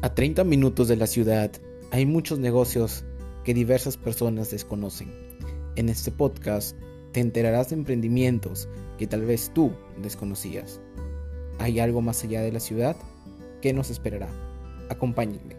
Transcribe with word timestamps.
A 0.00 0.14
30 0.14 0.44
minutos 0.44 0.86
de 0.86 0.94
la 0.94 1.08
ciudad 1.08 1.50
hay 1.90 2.06
muchos 2.06 2.38
negocios 2.38 3.04
que 3.42 3.52
diversas 3.52 3.96
personas 3.96 4.48
desconocen. 4.48 5.12
En 5.74 5.88
este 5.88 6.12
podcast 6.12 6.76
te 7.10 7.18
enterarás 7.18 7.70
de 7.70 7.76
emprendimientos 7.76 8.68
que 8.96 9.08
tal 9.08 9.26
vez 9.26 9.50
tú 9.52 9.72
desconocías. 10.00 10.80
¿Hay 11.58 11.80
algo 11.80 12.00
más 12.00 12.22
allá 12.22 12.42
de 12.42 12.52
la 12.52 12.60
ciudad? 12.60 12.96
¿Qué 13.60 13.72
nos 13.72 13.90
esperará? 13.90 14.28
Acompáñenme. 14.88 15.56